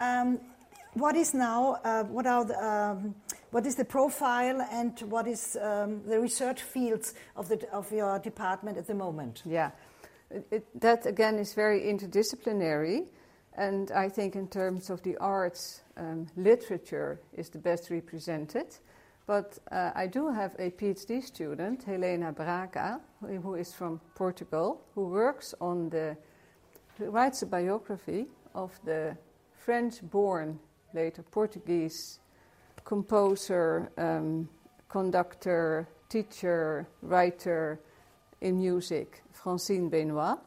Um, 0.00 0.38
what 0.94 1.16
is 1.16 1.34
now? 1.34 1.78
Uh, 1.84 2.04
what 2.04 2.26
are 2.26 2.44
the, 2.44 2.58
um, 2.58 3.14
what 3.52 3.66
is 3.66 3.76
the 3.76 3.84
profile 3.84 4.60
and 4.70 5.00
what 5.10 5.26
is 5.26 5.56
um, 5.56 6.02
the 6.06 6.20
research 6.20 6.62
fields 6.62 7.14
of 7.36 7.48
the 7.48 7.56
of 7.72 7.90
your 7.92 8.18
department 8.18 8.76
at 8.78 8.86
the 8.86 8.94
moment? 8.94 9.42
Yeah, 9.46 9.70
it, 10.30 10.46
it, 10.50 10.80
that 10.80 11.06
again 11.06 11.38
is 11.38 11.54
very 11.54 11.80
interdisciplinary, 11.80 13.06
and 13.56 13.90
I 13.92 14.10
think 14.10 14.34
in 14.36 14.48
terms 14.48 14.90
of 14.90 15.00
the 15.02 15.16
arts, 15.18 15.82
um, 15.96 16.26
literature 16.36 17.18
is 17.32 17.50
the 17.50 17.58
best 17.58 17.90
represented. 17.90 18.66
But 19.30 19.60
uh, 19.70 19.92
I 19.94 20.08
do 20.08 20.28
have 20.28 20.56
a 20.58 20.72
PhD 20.72 21.22
student, 21.22 21.84
Helena 21.84 22.32
Braga, 22.32 23.00
who, 23.20 23.54
is 23.54 23.72
from 23.72 24.00
Portugal, 24.16 24.82
who 24.96 25.04
works 25.06 25.54
on 25.60 25.88
the, 25.88 26.16
who 26.98 27.10
writes 27.10 27.40
a 27.42 27.46
biography 27.46 28.26
of 28.56 28.72
the 28.84 29.16
French-born, 29.52 30.58
later 30.94 31.22
Portuguese 31.22 32.18
composer, 32.84 33.92
um, 33.98 34.48
conductor, 34.88 35.88
teacher, 36.08 36.88
writer 37.00 37.78
in 38.40 38.58
music, 38.58 39.22
Francine 39.30 39.88
Benoit. 39.88 40.38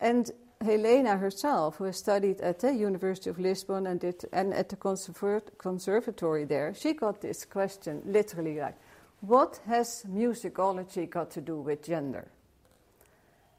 And 0.00 0.30
Helena 0.64 1.16
herself, 1.16 1.76
who 1.76 1.84
has 1.84 1.98
studied 1.98 2.40
at 2.40 2.58
the 2.58 2.72
University 2.72 3.30
of 3.30 3.38
Lisbon 3.38 3.86
and, 3.86 4.00
did, 4.00 4.24
and 4.32 4.52
at 4.52 4.68
the 4.70 4.76
conservat- 4.76 5.56
conservatory 5.58 6.44
there, 6.44 6.74
she 6.74 6.92
got 6.92 7.20
this 7.20 7.44
question 7.44 8.02
literally 8.04 8.58
like, 8.58 8.76
what 9.20 9.60
has 9.66 10.04
musicology 10.08 11.08
got 11.08 11.30
to 11.30 11.40
do 11.40 11.60
with 11.60 11.84
gender? 11.84 12.28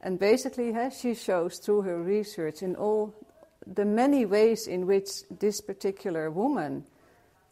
And 0.00 0.18
basically, 0.18 0.74
she 0.90 1.14
shows 1.14 1.58
through 1.58 1.82
her 1.82 2.02
research 2.02 2.62
in 2.62 2.76
all 2.76 3.14
the 3.66 3.84
many 3.84 4.26
ways 4.26 4.66
in 4.66 4.86
which 4.86 5.08
this 5.40 5.60
particular 5.60 6.30
woman, 6.30 6.84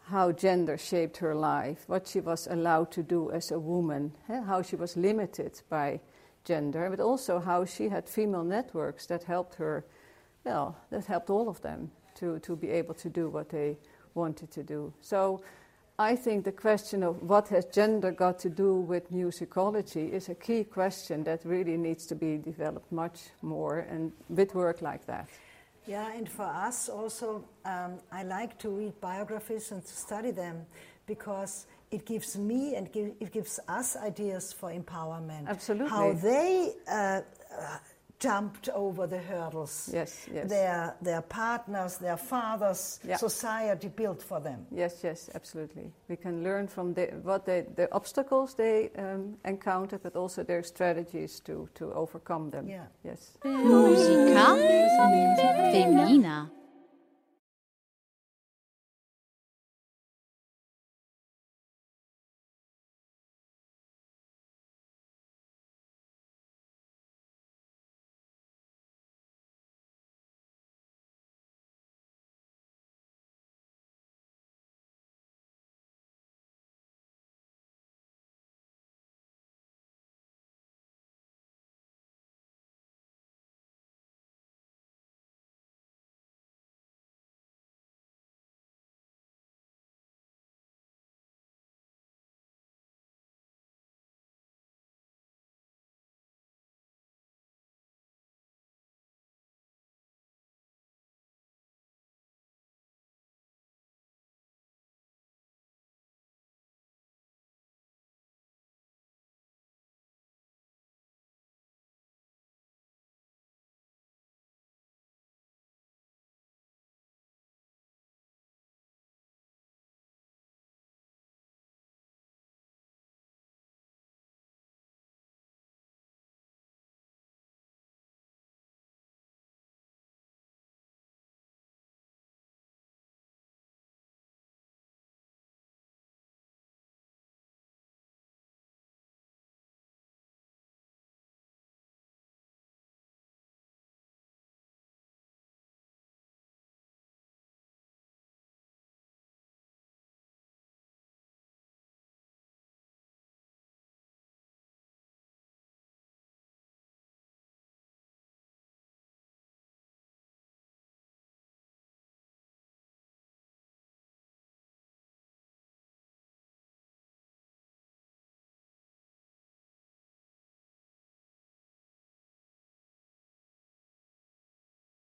how 0.06 0.30
gender 0.32 0.76
shaped 0.76 1.16
her 1.16 1.34
life, 1.34 1.84
what 1.86 2.06
she 2.06 2.20
was 2.20 2.46
allowed 2.46 2.92
to 2.92 3.02
do 3.02 3.30
as 3.30 3.50
a 3.50 3.58
woman, 3.58 4.12
how 4.28 4.62
she 4.62 4.76
was 4.76 4.96
limited 4.96 5.60
by 5.68 6.00
gender, 6.44 6.88
but 6.90 7.00
also 7.00 7.38
how 7.38 7.64
she 7.64 7.88
had 7.88 8.08
female 8.08 8.44
networks 8.44 9.06
that 9.06 9.24
helped 9.24 9.54
her, 9.56 9.84
well, 10.44 10.76
that 10.90 11.06
helped 11.06 11.30
all 11.30 11.48
of 11.48 11.60
them 11.62 11.90
to, 12.16 12.38
to 12.40 12.56
be 12.56 12.70
able 12.70 12.94
to 12.94 13.08
do 13.08 13.28
what 13.28 13.48
they 13.48 13.76
wanted 14.14 14.50
to 14.52 14.62
do. 14.62 14.92
So 15.00 15.42
I 15.98 16.16
think 16.16 16.44
the 16.44 16.52
question 16.52 17.02
of 17.02 17.22
what 17.22 17.48
has 17.48 17.66
gender 17.66 18.10
got 18.10 18.38
to 18.40 18.50
do 18.50 18.74
with 18.74 19.12
musicology 19.12 20.10
is 20.12 20.28
a 20.28 20.34
key 20.34 20.64
question 20.64 21.24
that 21.24 21.44
really 21.44 21.76
needs 21.76 22.06
to 22.06 22.14
be 22.14 22.36
developed 22.36 22.90
much 22.90 23.28
more 23.42 23.78
and 23.78 24.12
with 24.28 24.54
work 24.54 24.82
like 24.82 25.06
that. 25.06 25.28
Yeah, 25.86 26.10
and 26.12 26.28
for 26.28 26.46
us 26.46 26.88
also, 26.88 27.44
um, 27.64 27.98
I 28.10 28.22
like 28.22 28.58
to 28.60 28.70
read 28.70 29.00
biographies 29.00 29.70
and 29.70 29.84
to 29.84 29.92
study 29.92 30.30
them 30.30 30.66
because 31.06 31.66
it 31.90 32.04
gives 32.06 32.36
me 32.36 32.74
and 32.76 32.90
give, 32.92 33.12
it 33.20 33.32
gives 33.32 33.60
us 33.68 33.96
ideas 33.96 34.52
for 34.52 34.70
empowerment. 34.70 35.46
Absolutely. 35.48 35.90
How 35.90 36.12
they 36.12 36.72
uh, 36.88 36.92
uh, 37.58 37.78
jumped 38.18 38.68
over 38.70 39.06
the 39.06 39.18
hurdles. 39.18 39.90
Yes, 39.92 40.26
yes. 40.32 40.48
Their, 40.48 40.96
their 41.02 41.20
partners, 41.22 41.98
their 41.98 42.16
fathers, 42.16 43.00
Yeah. 43.06 43.16
society 43.16 43.88
built 43.88 44.22
for 44.22 44.40
them. 44.40 44.66
Yes, 44.70 45.00
yes, 45.04 45.28
absolutely. 45.34 45.92
We 46.08 46.16
can 46.16 46.42
learn 46.42 46.68
from 46.68 46.94
the, 46.94 47.06
what 47.22 47.44
they, 47.44 47.66
the 47.76 47.92
obstacles 47.92 48.54
they 48.54 48.90
um, 48.96 49.36
encountered, 49.44 50.02
but 50.02 50.16
also 50.16 50.42
their 50.42 50.62
strategies 50.62 51.40
to, 51.40 51.68
to 51.74 51.92
overcome 51.92 52.50
them. 52.50 52.68
Yeah. 52.68 52.86
Yes. 53.04 53.36
Musica 53.44 54.56
femminina. 55.72 56.50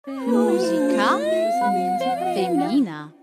Musica 0.08 1.20
Femina. 2.34 3.21